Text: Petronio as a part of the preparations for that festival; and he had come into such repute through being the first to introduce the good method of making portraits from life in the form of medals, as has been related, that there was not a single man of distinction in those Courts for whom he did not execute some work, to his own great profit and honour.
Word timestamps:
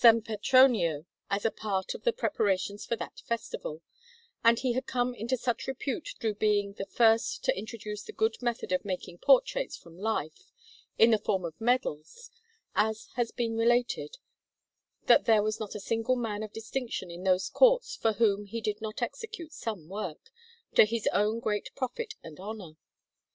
Petronio 0.03 1.05
as 1.29 1.45
a 1.45 1.51
part 1.51 1.93
of 1.93 2.05
the 2.05 2.11
preparations 2.11 2.87
for 2.87 2.95
that 2.95 3.19
festival; 3.19 3.83
and 4.43 4.57
he 4.57 4.73
had 4.73 4.87
come 4.87 5.13
into 5.13 5.37
such 5.37 5.67
repute 5.67 6.15
through 6.19 6.33
being 6.33 6.73
the 6.73 6.87
first 6.87 7.43
to 7.43 7.55
introduce 7.55 8.01
the 8.01 8.11
good 8.11 8.41
method 8.41 8.71
of 8.71 8.83
making 8.83 9.19
portraits 9.19 9.77
from 9.77 9.95
life 9.99 10.51
in 10.97 11.11
the 11.11 11.19
form 11.19 11.45
of 11.45 11.53
medals, 11.61 12.31
as 12.73 13.09
has 13.13 13.29
been 13.31 13.55
related, 13.55 14.17
that 15.05 15.25
there 15.25 15.43
was 15.43 15.59
not 15.59 15.75
a 15.75 15.79
single 15.79 16.15
man 16.15 16.41
of 16.41 16.51
distinction 16.51 17.11
in 17.11 17.21
those 17.21 17.47
Courts 17.47 17.95
for 17.95 18.13
whom 18.13 18.45
he 18.47 18.59
did 18.59 18.81
not 18.81 19.03
execute 19.03 19.53
some 19.53 19.87
work, 19.87 20.31
to 20.73 20.83
his 20.83 21.07
own 21.13 21.39
great 21.39 21.69
profit 21.75 22.15
and 22.23 22.39
honour. 22.39 22.73